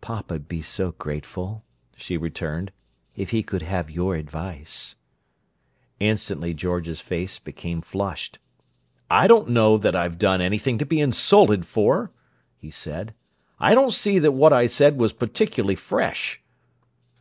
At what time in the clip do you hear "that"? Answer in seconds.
9.78-9.94, 14.18-14.32